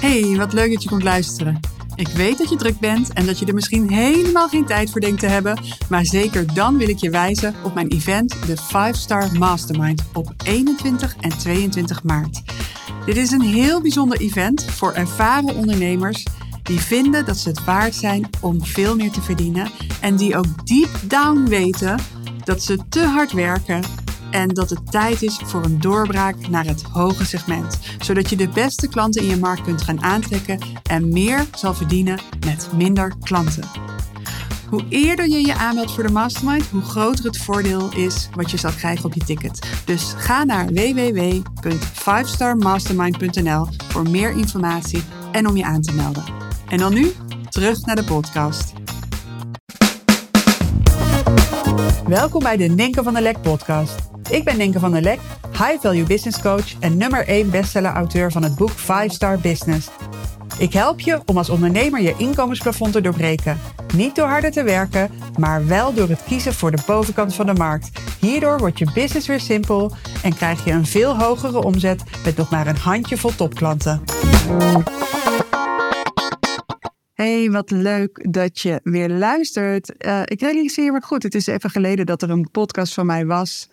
[0.00, 1.60] Hey, wat leuk dat je komt luisteren.
[1.94, 5.00] Ik weet dat je druk bent en dat je er misschien helemaal geen tijd voor
[5.00, 8.96] denkt te hebben, maar zeker dan wil ik je wijzen op mijn event, de 5
[8.96, 12.42] Star Mastermind, op 21 en 22 maart.
[13.06, 16.26] Dit is een heel bijzonder event voor ervaren ondernemers
[16.62, 19.70] die vinden dat ze het waard zijn om veel meer te verdienen
[20.00, 21.98] en die ook deep down weten
[22.44, 23.82] dat ze te hard werken
[24.30, 28.48] en dat het tijd is voor een doorbraak naar het hoge segment, zodat je de
[28.48, 33.64] beste klanten in je markt kunt gaan aantrekken en meer zal verdienen met minder klanten.
[34.68, 38.56] Hoe eerder je je aanmeldt voor de mastermind, hoe groter het voordeel is wat je
[38.56, 39.66] zal krijgen op je ticket.
[39.84, 45.02] Dus ga naar www.5starmastermind.nl voor meer informatie
[45.32, 46.24] en om je aan te melden.
[46.68, 47.12] En dan nu
[47.48, 48.72] terug naar de podcast.
[52.06, 54.17] Welkom bij de Ninken van der Lek podcast.
[54.30, 55.18] Ik ben Ninke van der Lek,
[55.52, 59.88] high value business coach en nummer 1 bestseller auteur van het boek 5 Star Business.
[60.58, 63.58] Ik help je om als ondernemer je inkomensplafond te doorbreken.
[63.94, 67.54] Niet door harder te werken, maar wel door het kiezen voor de bovenkant van de
[67.54, 67.90] markt.
[68.20, 72.50] Hierdoor wordt je business weer simpel en krijg je een veel hogere omzet met nog
[72.50, 74.02] maar een handjevol topklanten.
[77.14, 80.04] Hey, wat leuk dat je weer luistert.
[80.06, 83.26] Uh, ik realiseer me goed, het is even geleden dat er een podcast van mij
[83.26, 83.68] was.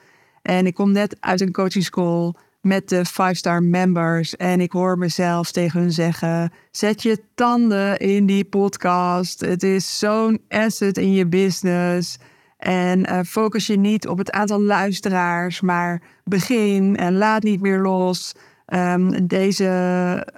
[0.45, 4.35] En ik kom net uit een coaching school met de 5-star members.
[4.35, 9.39] En ik hoor mezelf tegen hun zeggen: zet je tanden in die podcast.
[9.39, 12.17] Het is zo'n asset in je business.
[12.57, 17.79] En uh, focus je niet op het aantal luisteraars, maar begin en laat niet meer
[17.79, 18.33] los.
[18.73, 19.63] Um, deze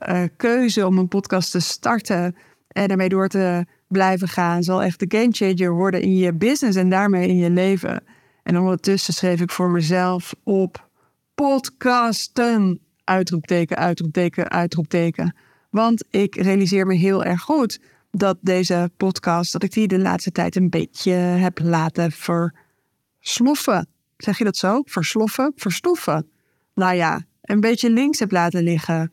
[0.09, 2.35] uh, keuze om een podcast te starten
[2.67, 6.77] en ermee door te blijven gaan, zal echt de game changer worden in je business
[6.77, 8.03] en daarmee in je leven.
[8.47, 10.89] En ondertussen schreef ik voor mezelf op
[11.35, 12.79] podcasten.
[13.03, 15.35] Uitroepteken, uitroepteken, uitroepteken.
[15.69, 17.79] Want ik realiseer me heel erg goed
[18.11, 23.87] dat deze podcast, dat ik die de laatste tijd een beetje heb laten versloffen.
[24.17, 24.81] Zeg je dat zo?
[24.85, 25.51] Versloffen?
[25.55, 26.29] Verstoffen?
[26.73, 29.11] Nou ja, een beetje links heb laten liggen.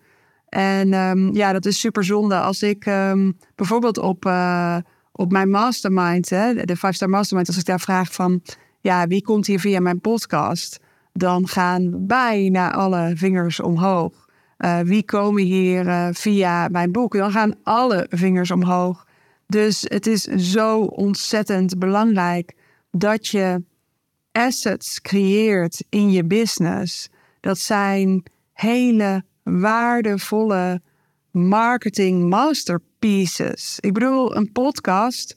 [0.49, 2.41] En um, ja, dat is super zonde.
[2.41, 4.77] Als ik um, bijvoorbeeld op, uh,
[5.13, 8.43] op mijn mastermind, hè, de 5-star mastermind, als ik daar vraag van
[8.85, 10.81] ja, wie komt hier via mijn podcast?
[11.13, 14.29] Dan gaan bijna alle vingers omhoog.
[14.59, 17.17] Uh, wie komen hier uh, via mijn boek?
[17.17, 19.07] Dan gaan alle vingers omhoog.
[19.47, 22.57] Dus het is zo ontzettend belangrijk
[22.91, 23.63] dat je
[24.33, 27.09] assets creëert in je business.
[27.41, 30.83] Dat zijn hele waardevolle
[31.31, 33.79] marketing masterpieces.
[33.81, 35.37] Ik bedoel, een podcast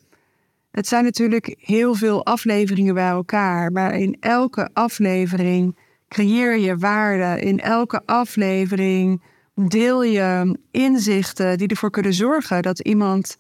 [0.78, 5.78] het zijn natuurlijk heel veel afleveringen bij elkaar, maar in elke aflevering
[6.08, 7.42] creëer je waarde.
[7.42, 9.24] In elke aflevering
[9.56, 13.38] deel je inzichten die ervoor kunnen zorgen dat iemand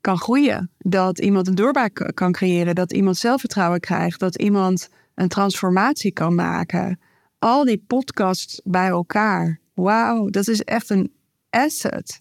[0.00, 5.28] kan groeien, dat iemand een doorbraak kan creëren, dat iemand zelfvertrouwen krijgt, dat iemand een
[5.28, 7.00] transformatie kan maken.
[7.38, 9.60] Al die podcasts bij elkaar.
[9.74, 11.12] Wauw, dat is echt een
[11.50, 12.20] asset.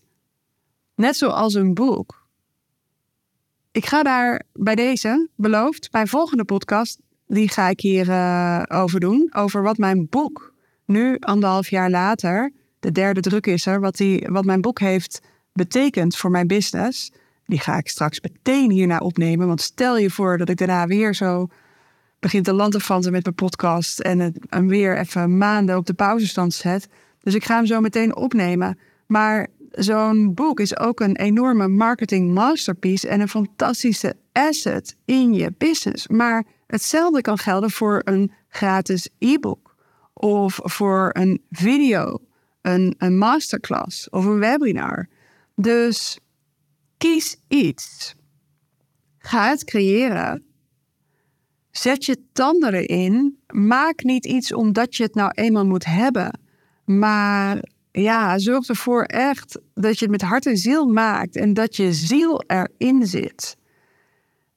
[0.95, 2.26] Net zoals een boek.
[3.77, 8.99] Ik ga daar bij deze, beloofd, mijn volgende podcast, die ga ik hier uh, over
[8.99, 9.29] doen.
[9.33, 10.53] Over wat mijn boek
[10.85, 15.21] nu, anderhalf jaar later, de derde druk is er, wat, die, wat mijn boek heeft
[15.53, 17.11] betekend voor mijn business.
[17.45, 19.47] Die ga ik straks meteen hierna opnemen.
[19.47, 21.47] Want stel je voor dat ik daarna weer zo
[22.19, 26.53] begin te lanterfanten met mijn podcast en het en weer even maanden op de pauzestand
[26.53, 26.87] zet.
[27.19, 28.77] Dus ik ga hem zo meteen opnemen.
[29.07, 35.53] Maar zo'n boek is ook een enorme marketing masterpiece en een fantastische asset in je
[35.57, 36.07] business.
[36.07, 39.75] Maar hetzelfde kan gelden voor een gratis e-book
[40.13, 42.19] of voor een video,
[42.61, 45.07] een, een masterclass of een webinar.
[45.55, 46.19] Dus
[46.97, 48.15] kies iets.
[49.17, 50.45] Ga het creëren.
[51.71, 53.39] Zet je tanden erin.
[53.47, 56.39] Maak niet iets omdat je het nou eenmaal moet hebben.
[56.85, 61.75] Maar ja, zorg ervoor echt dat je het met hart en ziel maakt en dat
[61.75, 63.57] je ziel erin zit.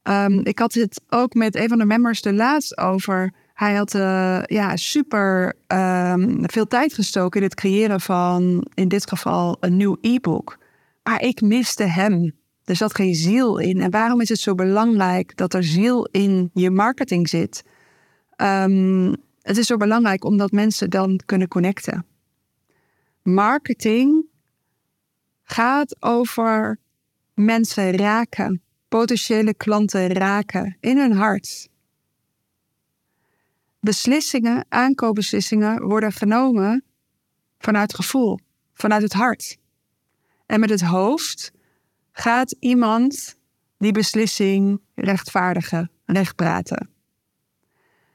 [0.03, 3.33] Um, ik had het ook met een van de members de laatst over.
[3.55, 9.09] Hij had uh, ja, super um, veel tijd gestoken in het creëren van, in dit
[9.09, 10.59] geval, een nieuw e-book.
[11.03, 12.39] Maar ik miste hem.
[12.65, 13.81] Er zat geen ziel in.
[13.81, 17.63] En waarom is het zo belangrijk dat er ziel in je marketing zit?
[18.37, 22.05] Um, het is zo belangrijk omdat mensen dan kunnen connecten
[23.23, 24.25] marketing
[25.43, 26.79] gaat over
[27.35, 31.69] mensen raken, potentiële klanten raken in hun hart.
[33.81, 36.85] Beslissingen, aankoopbeslissingen worden genomen
[37.59, 38.39] vanuit gevoel,
[38.73, 39.59] vanuit het hart.
[40.47, 41.53] En met het hoofd
[42.13, 43.39] gaat iemand
[43.79, 46.91] die beslissing rechtvaardigen, rechtpraten.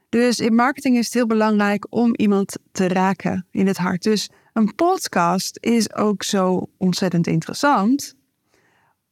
[0.10, 4.04] Dus in marketing is het heel belangrijk om iemand te raken in het hart.
[4.04, 8.16] Dus een podcast is ook zo ontzettend interessant.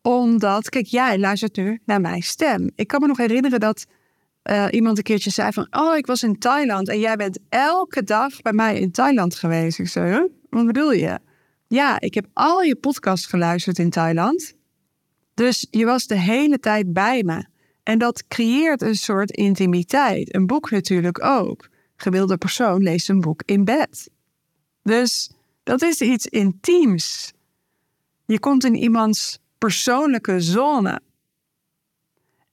[0.01, 2.71] Omdat, kijk, jij luistert nu naar mijn stem.
[2.75, 3.85] Ik kan me nog herinneren dat
[4.43, 5.67] uh, iemand een keertje zei van...
[5.69, 9.79] Oh, ik was in Thailand en jij bent elke dag bij mij in Thailand geweest.
[9.79, 11.19] Ik zei, wat bedoel je?
[11.67, 14.53] Ja, ik heb al je podcasts geluisterd in Thailand.
[15.33, 17.45] Dus je was de hele tijd bij me.
[17.83, 20.35] En dat creëert een soort intimiteit.
[20.35, 21.69] Een boek natuurlijk ook.
[21.95, 24.11] Gewilde persoon leest een boek in bed.
[24.83, 25.31] Dus
[25.63, 27.33] dat is iets intiems.
[28.25, 31.01] Je komt in iemands persoonlijke zone.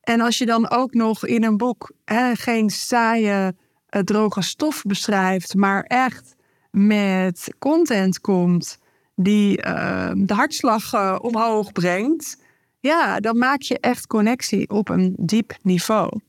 [0.01, 3.55] En als je dan ook nog in een boek hè, geen saaie,
[3.91, 6.37] uh, droge stof beschrijft, maar echt
[6.71, 8.79] met content komt
[9.15, 12.43] die uh, de hartslag uh, omhoog brengt,
[12.81, 16.21] ja, dan maak je echt connectie op een diep niveau.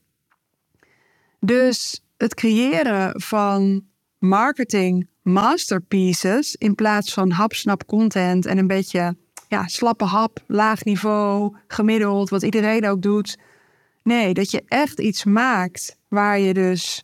[1.39, 3.85] Dus het creëren van
[4.17, 9.15] marketing masterpieces in plaats van hapsnap content en een beetje
[9.47, 13.37] ja, slappe hap, laag niveau, gemiddeld, wat iedereen ook doet.
[14.03, 17.03] Nee, dat je echt iets maakt waar je dus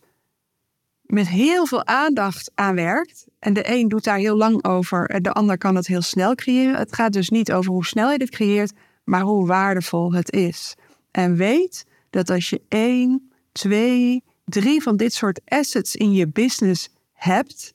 [1.02, 3.26] met heel veel aandacht aan werkt.
[3.38, 6.76] En de een doet daar heel lang over de ander kan het heel snel creëren.
[6.76, 8.72] Het gaat dus niet over hoe snel je dit creëert,
[9.04, 10.74] maar hoe waardevol het is.
[11.10, 16.88] En weet dat als je één, twee, drie van dit soort assets in je business
[17.12, 17.74] hebt,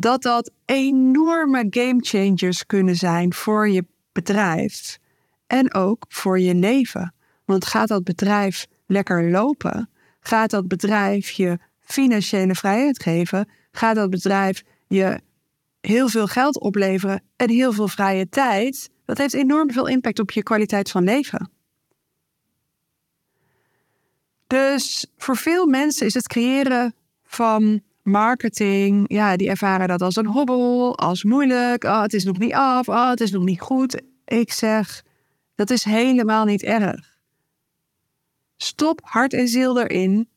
[0.00, 4.98] dat dat enorme game changers kunnen zijn voor je bedrijf
[5.46, 7.14] en ook voor je leven.
[7.44, 9.90] Want gaat dat bedrijf lekker lopen?
[10.20, 13.48] Gaat dat bedrijf je financiële vrijheid geven?
[13.72, 15.20] Gaat dat bedrijf je
[15.80, 18.90] heel veel geld opleveren en heel veel vrije tijd?
[19.04, 21.50] Dat heeft enorm veel impact op je kwaliteit van leven.
[24.46, 30.26] Dus voor veel mensen is het creëren van marketing, ja, die ervaren dat als een
[30.26, 31.84] hobbel, als moeilijk.
[31.84, 34.02] Oh, het is nog niet af, oh, het is nog niet goed.
[34.24, 35.02] Ik zeg,
[35.54, 37.16] dat is helemaal niet erg.
[38.56, 40.28] Stop hart en ziel erin.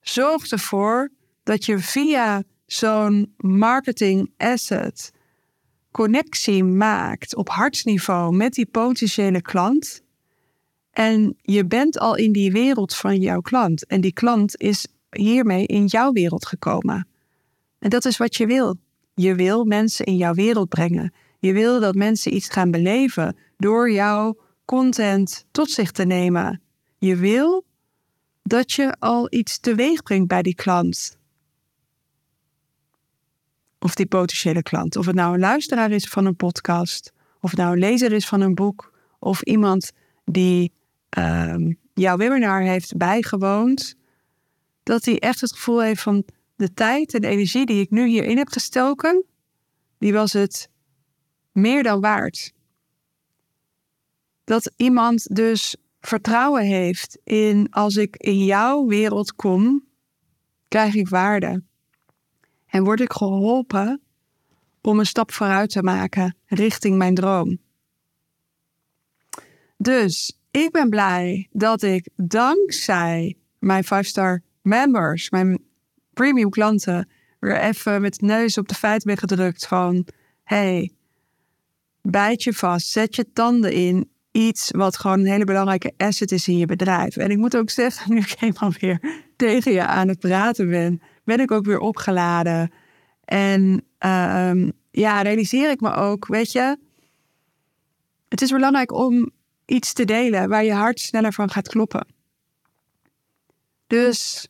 [0.00, 1.10] Zorg ervoor
[1.42, 5.12] dat je via zo'n marketing asset
[5.90, 10.02] connectie maakt op hartsniveau met die potentiële klant.
[10.90, 13.86] En je bent al in die wereld van jouw klant.
[13.86, 17.08] En die klant is hiermee in jouw wereld gekomen.
[17.78, 18.76] En dat is wat je wil.
[19.14, 21.14] Je wil mensen in jouw wereld brengen.
[21.38, 26.62] Je wil dat mensen iets gaan beleven door jouw content tot zich te nemen.
[26.98, 27.64] Je wil
[28.42, 31.18] dat je al iets teweeg brengt bij die klant
[33.78, 34.96] of die potentiële klant.
[34.96, 38.26] Of het nou een luisteraar is van een podcast, of het nou een lezer is
[38.26, 39.92] van een boek, of iemand
[40.24, 40.72] die
[41.18, 43.94] um, jouw webinar heeft bijgewoond,
[44.88, 46.24] dat hij echt het gevoel heeft van
[46.56, 49.24] de tijd en de energie die ik nu hierin heb gestoken,
[49.98, 50.70] die was het
[51.52, 52.52] meer dan waard.
[54.44, 59.84] Dat iemand dus vertrouwen heeft in als ik in jouw wereld kom,
[60.68, 61.62] krijg ik waarde.
[62.66, 64.00] En word ik geholpen
[64.82, 67.58] om een stap vooruit te maken richting mijn droom.
[69.76, 75.62] Dus ik ben blij dat ik dankzij mijn 5-star members, mijn
[76.12, 77.08] premium klanten,
[77.38, 80.06] weer even met neus op de feiten ben gedrukt van:
[80.44, 80.92] hey,
[82.02, 86.48] bijt je vast, zet je tanden in iets wat gewoon een hele belangrijke asset is
[86.48, 87.16] in je bedrijf.
[87.16, 91.02] En ik moet ook zeggen, nu ik helemaal weer tegen je aan het praten ben,
[91.24, 92.72] ben ik ook weer opgeladen.
[93.24, 96.78] En uh, ja, realiseer ik me ook, weet je,
[98.28, 99.30] het is belangrijk om
[99.64, 102.06] iets te delen waar je hart sneller van gaat kloppen.
[103.86, 104.48] Dus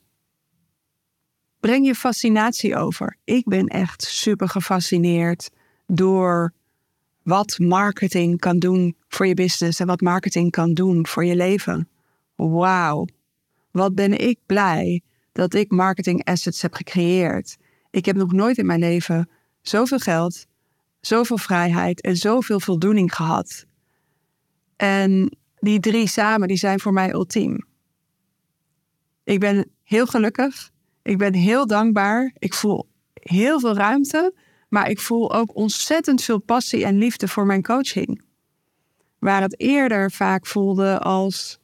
[1.59, 3.17] breng je fascinatie over.
[3.23, 5.49] Ik ben echt super gefascineerd
[5.87, 6.53] door
[7.23, 11.89] wat marketing kan doen voor je business en wat marketing kan doen voor je leven.
[12.35, 13.05] Wauw,
[13.71, 15.01] wat ben ik blij
[15.31, 17.57] dat ik marketing assets heb gecreëerd.
[17.89, 19.29] Ik heb nog nooit in mijn leven
[19.61, 20.45] zoveel geld,
[21.01, 23.65] zoveel vrijheid en zoveel voldoening gehad.
[24.75, 27.67] En die drie samen, die zijn voor mij ultiem.
[29.23, 30.71] Ik ben heel gelukkig.
[31.09, 32.31] Ik ben heel dankbaar.
[32.37, 34.33] Ik voel heel veel ruimte.
[34.67, 38.21] Maar ik voel ook ontzettend veel passie en liefde voor mijn coaching.
[39.19, 41.59] Waar het eerder vaak voelde als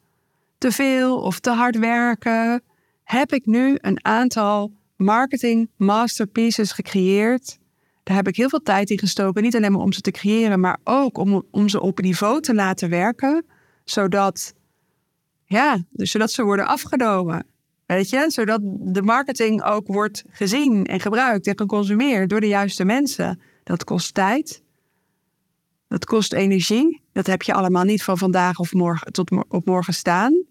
[0.58, 2.64] te veel of te hard werken,
[3.04, 7.58] heb ik nu een aantal marketing masterpieces gecreëerd
[8.04, 9.44] Daar heb ik heel veel tijd in gestoken.
[9.44, 11.18] Niet alleen maar om ze te creëren, maar ook
[11.52, 13.46] om, ze op niveau te laten werken.
[13.84, 14.54] Zodat,
[15.46, 17.46] ja, zodat ze worden afgenomen.
[17.86, 22.86] Weet je, zodat de marketing ook wordt gezien en gebruikt en geconsumeerd door de juiste
[22.86, 23.42] mensen.
[23.64, 24.64] Dat kost tijd.
[25.88, 27.02] Dat kost energie.
[27.12, 30.44] Dat heb je allemaal niet van vandaag of morgen tot op morgen staan.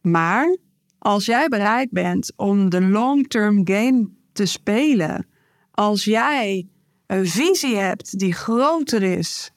[0.00, 0.56] Maar
[0.98, 5.26] als jij bereid bent om de long-term game te spelen,
[5.70, 6.68] als jij
[7.06, 9.52] een visie hebt die groter is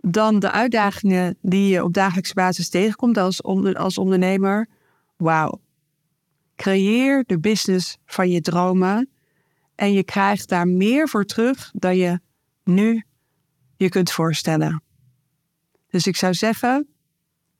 [0.00, 3.42] dan de uitdagingen die je op dagelijkse basis tegenkomt als,
[3.74, 4.68] als ondernemer,
[5.16, 5.60] wauw.
[6.62, 9.08] Creëer de business van je dromen
[9.74, 12.20] en je krijgt daar meer voor terug dan je
[12.64, 13.04] nu
[13.76, 14.82] je kunt voorstellen.
[15.88, 16.88] Dus ik zou zeggen,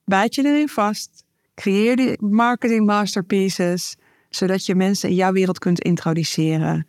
[0.05, 1.23] bijt je erin vast.
[1.55, 3.95] Creëer die marketing masterpieces,
[4.29, 6.87] zodat je mensen in jouw wereld kunt introduceren.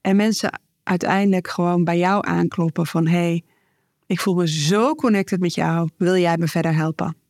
[0.00, 3.42] En mensen uiteindelijk gewoon bij jou aankloppen van hey,
[4.06, 5.88] ik voel me zo connected met jou.
[5.96, 7.23] Wil jij me verder helpen?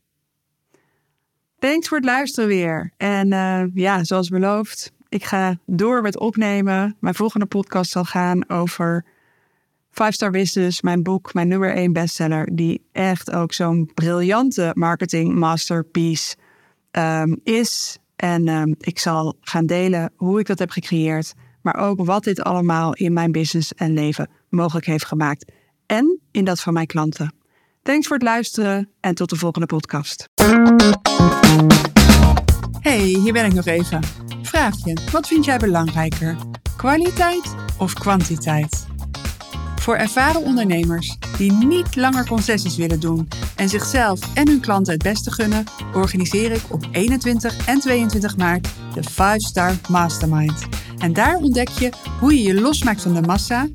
[1.64, 2.92] Thanks voor het luisteren weer.
[2.97, 6.97] En uh, ja, zoals beloofd, ik ga door met opnemen.
[7.00, 9.04] Mijn volgende podcast zal gaan over
[9.90, 15.35] Five Star Business, mijn boek, mijn nummer 1 bestseller, die echt ook zo'n briljante marketing
[15.35, 16.37] masterpiece
[16.92, 17.99] um, is.
[18.16, 22.42] En um, ik zal gaan delen hoe ik dat heb gecreëerd, maar ook wat dit
[22.42, 25.52] allemaal in mijn business en leven mogelijk heeft gemaakt.
[25.87, 27.35] En in dat van mijn klanten.
[27.85, 30.29] Thanks voor het luisteren en tot de volgende podcast.
[32.81, 34.03] Hey, hier ben ik nog even.
[34.43, 36.37] Vraag je, wat vind jij belangrijker?
[36.76, 38.87] Kwaliteit of kwantiteit?
[39.76, 45.03] Voor ervaren ondernemers die niet langer concessies willen doen en zichzelf en hun klanten het
[45.03, 45.64] beste gunnen,
[45.95, 50.67] organiseer ik op 21 en 22 maart de 5 Star Mastermind.
[50.99, 53.69] En daar ontdek je hoe je je losmaakt van de massa,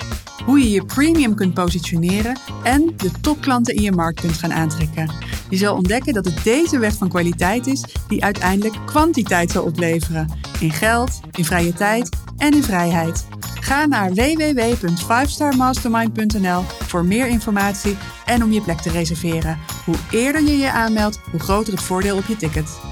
[0.49, 5.13] hoe je je premium kunt positioneren en de topklanten in je markt kunt gaan aantrekken.
[5.49, 10.29] Je zal ontdekken dat het deze weg van kwaliteit is die uiteindelijk kwantiteit zal opleveren.
[10.59, 13.27] In geld, in vrije tijd en in vrijheid.
[13.59, 19.57] Ga naar www.5starmastermind.nl voor meer informatie en om je plek te reserveren.
[19.85, 22.88] Hoe eerder je je aanmeldt, hoe groter het voordeel op je ticket.